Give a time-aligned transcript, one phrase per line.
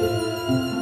[0.00, 0.79] Música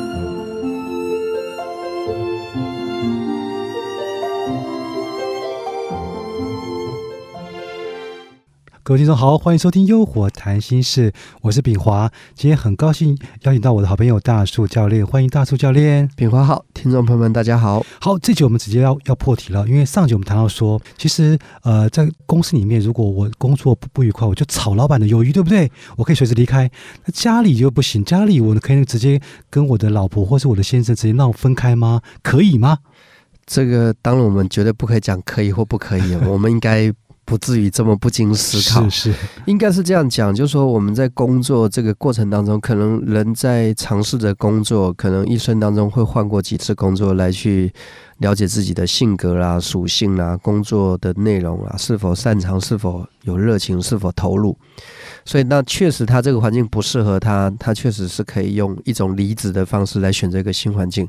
[8.89, 11.13] 各位听众好，欢迎收听《优活谈心事》，
[11.43, 12.11] 我是炳华。
[12.35, 16.09] 今天很高兴邀请到我的好朋友大树教练，欢迎大树教练。
[16.17, 17.85] 炳华好，听众朋友们大家好。
[18.01, 25.71] 好，这集我们直接要要破题了，因为上集我们谈到说，其实呃，在公司里面，如果我工作不不愉快，我就炒老板的鱿鱼，对不对？
[25.99, 26.71] 我可以随时离开。
[27.05, 32.01] 那家里就不行，家里我可以直接跟我的老婆或是我的先生直接闹分开吗？
[32.23, 32.79] 可以吗？
[33.45, 36.91] 这个当然我们绝对不可以讲可以或不可以， 我们应该。
[37.29, 47.71] 不至于这么不经思考，是是，应该是这样讲，就是说我们在工作这个过程当中，可能人在尝试着工作，可能一生当中会换过几次工作，来去
[48.19, 54.57] 了解自己的性格啦、属性啦、工作的内容啊，是否擅长、是否有热情、是否投入。
[55.25, 61.07] 所以，那确实他这个环境不适合他，他确实是可以用一种离职的方式来选择一个新环境。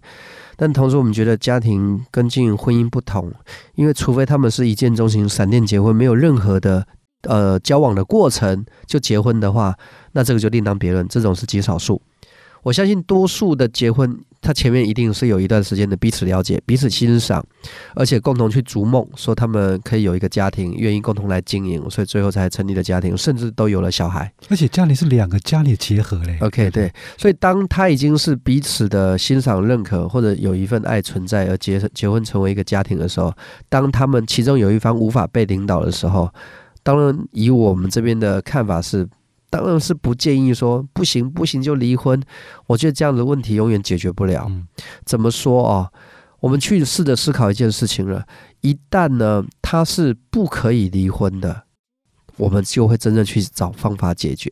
[0.55, 3.31] 但同时，我们觉得家庭跟经营婚姻不同，
[3.75, 6.85] 因为除非他们是一见钟情、闪电结婚，没有任何的
[7.23, 9.73] 呃交往的过程就结婚的话，
[10.11, 12.01] 那这个就另当别论，这种是极少数。
[12.63, 14.17] 我相信多数的结婚。
[14.41, 17.45] 他前面一定是有一段时间的彼此了解、彼此欣赏，
[17.93, 24.31] 而且共同去逐梦，说他们可以有一个家庭，愿意共同来经营，所以最后才成立了家庭，甚至都有了小孩。
[24.49, 26.37] 而且家里是两个家里结合嘞。
[26.39, 33.33] OK，对，所以当他已经是彼此的欣赏、认可，或者有一份爱存在而结结婚成为一个家庭的时候，
[33.67, 36.33] 当他们其中有一方无法被领导的时候，
[36.81, 39.05] 当然以我们这边的看法是。
[39.49, 42.21] 当然是不建议说不行不行就离婚，
[42.67, 44.51] 我觉得这样的问题永远解决不了。
[45.05, 45.91] 怎么说啊？
[46.39, 48.25] 我们去试着思考一件事情了。
[48.61, 51.63] 一旦呢，他是不可以离婚的，
[52.37, 54.51] 我们就会真正去找方法解决。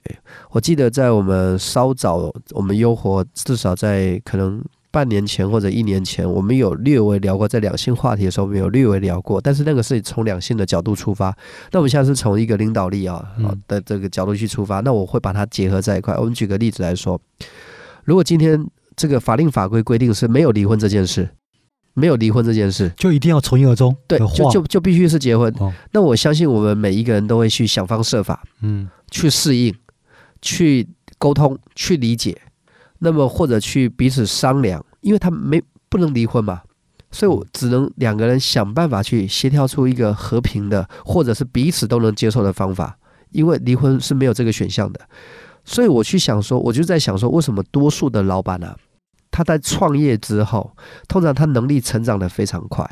[0.51, 4.63] 我记得在我们稍早，我们优活至少在可能。
[4.97, 11.27] 半年前或者一年前，我们有略微聊过在两性话题的时候，我们有略微聊过，但是那个是从两性的角度出发。
[11.71, 13.23] 那我们现在是从一个领导力啊
[13.67, 16.15] 的这个角度去出发，那我会把它结合在一块。
[16.17, 17.21] 我们举个例子来说，
[18.05, 18.65] 如果今天
[18.95, 21.29] 这个法令法规规定是没有离婚这件事，
[21.93, 25.53] 没有离婚这件事，就一定要从一而终，对，就就就必须是结婚。
[25.91, 29.71] 那我相信我们每一个人都会去想方设法，嗯，去适应，
[30.41, 30.87] 去
[31.19, 32.35] 沟通，去理解。
[32.99, 36.61] 那么或者去彼此商量，因为他没不能离婚嘛，
[37.11, 42.97] 所以我只能两个人想办法去协调出一个和平的，或者是彼此都能接受的方法。
[43.31, 45.01] 因为离婚是没有这个选项的，
[45.65, 48.75] 所以我去想说，我就在想说，为什么多数的老板呢，
[49.29, 50.73] 他在创业之后，
[51.09, 52.89] 通常他能力成长的非常快。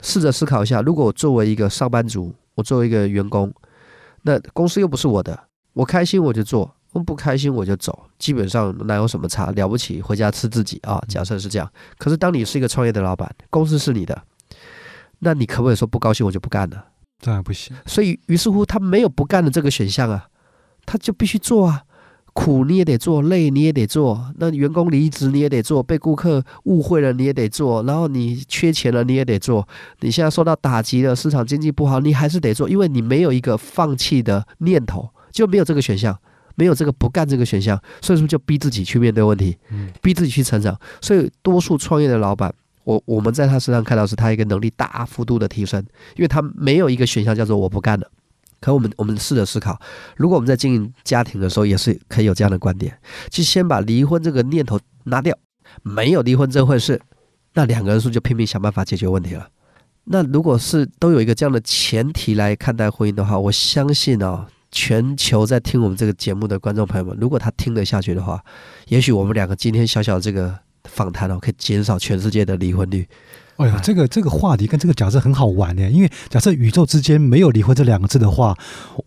[0.00, 3.52] 试着思考一下，如果我作为一个上班族，我作为一个员工，
[4.22, 5.38] 那公司又不是我的，
[5.74, 6.74] 我开心我就做。
[6.98, 10.02] 我不开心我就走，基本上哪有什么差了不起？
[10.02, 11.02] 回家吃自己啊！
[11.08, 14.20] 假设是这样，可是当你是一个创业的老板，公司是你的，
[15.20, 16.84] 那你可不可以说不高兴我就不干了？
[17.20, 17.76] 当然不行。
[17.86, 20.28] 所以于是乎他没有不干的这个选项啊，
[20.84, 21.82] 他就必须做啊，
[22.32, 24.32] 苦你也得做，累你也得做。
[24.38, 29.66] 那员工离职你也得做，被顾客误会了你也得做，然后你缺钱了你也得做。
[30.00, 36.16] 你现在受到打击了，市场经济不好，你还是得做，因为你没有一个放弃的念头，就没有这个选项。
[36.58, 39.56] 没有这个不干这个选项，所以说就逼自己去面对问题，
[40.02, 40.76] 逼自己去成长。
[41.00, 42.52] 所以多数创业的老板，
[42.82, 45.80] 我我们在他身上看到是他一个能力大幅度的提升，
[46.16, 48.10] 因为他没有一个选项叫做我不干了。
[48.60, 49.80] 可我们我们试着思考，
[50.16, 52.98] 如果我们在经营家庭的时候，也是可以有这样的观点，
[53.30, 55.38] 就先把离婚这个念头拿掉，
[55.84, 57.00] 没有离婚这回事，
[57.54, 59.48] 那两个人是不是就拼命想办法解决问题了？
[60.10, 64.48] 那如果是都有一个这样的前提来看待婚姻的话，我相信啊。
[64.70, 68.42] 全球在听我们这个节目的观众朋友们，如果他听得下去的话，
[68.88, 73.06] 也许我们两个今天小小这个访谈哦，可以减少全世界的离婚率。
[73.56, 78.56] 哎呀，这个这个话题跟这个假设很好玩呢，因为假设宇宙之间没有离婚这两个字的话，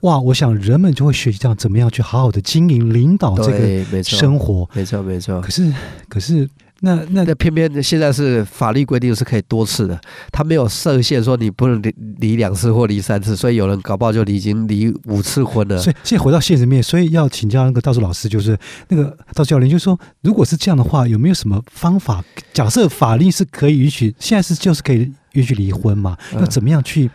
[0.02, 4.70] 哇，我想人们就会学习这样怎么样去好好的经营、领导这个生活。
[4.74, 5.40] 没错，没错。
[5.42, 5.74] 可是，
[6.10, 6.50] 可是。
[6.84, 10.02] 那那那偏偏现在是法律规定是可以多次的，
[10.32, 15.78] 他没有设限说你不能离离两次或离三次，所以有人搞不好就已经离五次婚了。
[15.78, 18.58] 所以现在回到现实面，所以要请教那个道士老师，就是
[18.90, 22.24] 那个道教练，就是说，如果是这样的话，有没有什么方法？
[22.52, 26.18] 假设法律是可以允许，现在是就是可以允许离婚嘛？
[26.34, 27.12] 要怎么样去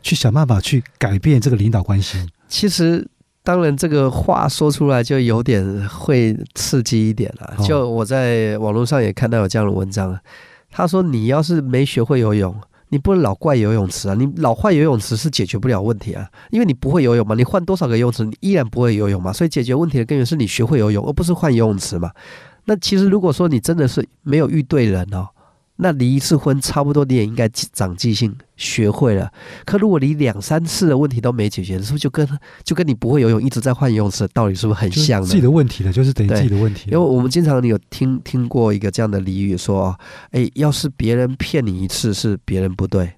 [0.00, 2.24] 去想办法去改变这个领导关系？
[2.48, 3.08] 其实。
[3.48, 7.64] 当然，这个话说出来就有点会刺激一点了。
[7.64, 10.14] 就我在网络上也看到有这样的文章，
[10.70, 12.54] 他说：“你要是没学会游泳，
[12.90, 14.14] 你不能老怪游泳池啊！
[14.14, 17.34] 你老换游泳池是解决不了问题啊，因为你不会游泳嘛。
[17.34, 19.32] 你换多少个游泳池，你依然不会游泳嘛。
[19.32, 22.10] 所以解决问题的根源是你学会游泳，而不是换游泳池嘛。
[22.66, 25.26] 那其实如果说你真的是没有遇对人哦，
[25.80, 29.30] 那离一次婚差不多你也应该长记性，学会了。
[29.64, 32.28] 可如果你两三次的问题都没解决，是不是就跟
[32.64, 35.26] 就跟你不会游泳一直在换游泳池的道理是不是很像呢？
[35.28, 36.90] 自己的问题了，就是等于自己的问题。
[36.90, 39.96] 因为我们经常有听听过一个这样的俚语，说，
[40.32, 43.12] 哎，要是别人骗你一次是别人不对，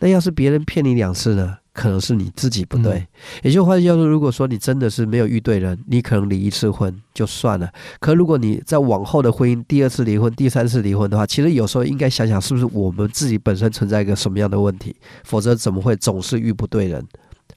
[0.00, 2.94] 那要是别人骗你两次呢，可能是你自己不对。
[2.94, 3.06] 嗯
[3.44, 7.70] 也就换句话说，如果说你真的是没有遇对人，你可能离一次婚就算了。
[8.00, 17.06] 可如果你在往后的婚姻第二次离婚、第三次离婚的话，其实有时候应该想想，是不是我们自己本身存在一个什么样的问题，否则怎么会总是遇不对人？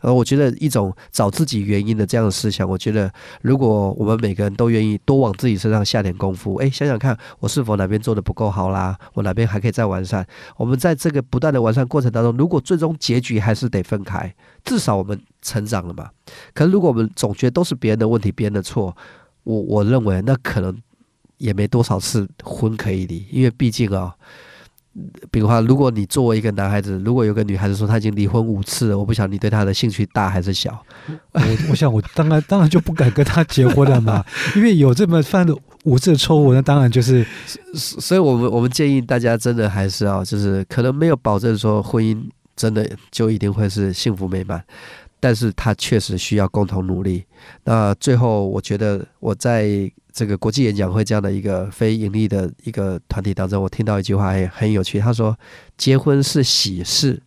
[0.02, 3.12] 而我觉得一种找自己原因的这样的思想，我觉得
[3.42, 10.26] 如果我们每个人都愿意多往自己身上下点功夫，哎，想想看，我是否哪边做的不够好啦，我哪边还可以再完善。
[10.58, 14.34] 我们在这个不断的完善过程当中，如果最终结局还是得分开，
[14.66, 16.10] 至少我们成长了嘛。
[16.54, 18.96] 可是如果我们总觉得都是别人的问题、别人的错，
[19.44, 20.76] 我我认为那可能
[21.38, 24.16] 也没多少次婚可以离，因为毕竟啊、
[25.32, 30.86] 比如话，如果你作为一个男孩子，如果有个女孩子说她已经离婚五次了，我不晓得你对她的兴趣大还是小。
[31.32, 34.24] 我我想我当然当然就不敢跟她结婚了嘛，
[34.56, 37.26] 因为有这么犯了五次的错误，那当然就是
[37.74, 42.22] 所以我们我们建议大家真的还是要，就是可能没有保证说婚姻
[42.56, 44.62] 真的就一定会是幸福美满，
[45.22, 47.24] 但是它确实需要共同努力。
[47.64, 55.38] 那最后，我觉得我在这个国际演讲会这样的一个非盈利的一个团体当中，我听到一句话也很有趣，他说
[55.78, 57.22] ：“结婚是喜事，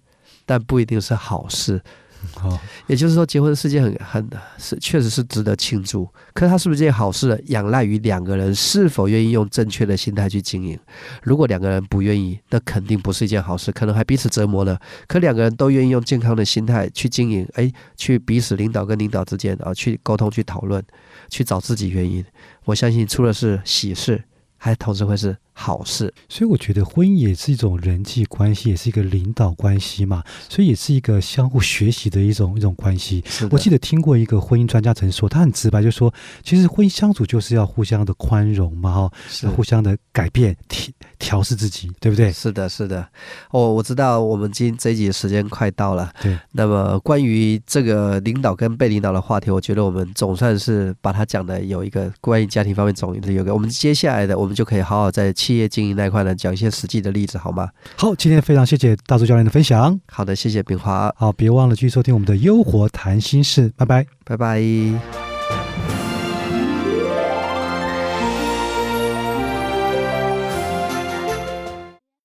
[0.44, 1.82] 但不一定是好事。”
[2.42, 7.42] 哦，也就是说，结婚是件很很是确实是值得庆祝，可是它是不是件好事？
[7.46, 10.78] 仰赖于两个人是否愿意用正确的心态去经营。
[11.22, 14.78] 如果两个人不愿意，那肯定不是一件好事，可能还彼此折磨呢。
[15.06, 20.82] 可两个人都愿意用健康的心态去经营，哎，去彼此领导跟领导之间啊，去沟通、去讨论、
[21.28, 22.24] 去找自己原因。
[22.64, 24.22] 我相信，除了是喜事，
[24.56, 26.12] 还同时会是好事。
[26.28, 33.22] 所以我觉得婚姻也是一种人际关系，也是一个领导关系嘛，所以也是一个相互学习的一种一种关系。
[33.26, 36.12] 是我记得听过一个婚姻专家曾说，他很直白，就说
[36.42, 42.30] 其实婚姻相处就是要互相的宽容嘛，哈，是互相的改变、调调试自己，对不对？
[42.32, 43.06] 是的，是的。
[43.50, 46.12] 哦，我知道我们今这一集的时间快到了。
[46.20, 53.54] 对，那么关于这个领导跟被领导的话题，我觉得我们总算是把它讲的有一个关于家庭方面总有一个。
[53.54, 57.69] 我们接下来的，我们就可以好好在企业经营那一块呢讲一些实际的例子，好吗？
[57.99, 60.00] 好，今天非常谢谢大周教练的分享。
[60.06, 64.06] 好的，谢谢炳华，好，别忘了继续收听我们的优活谈心事，拜拜。
[64.25, 65.23] 拜拜。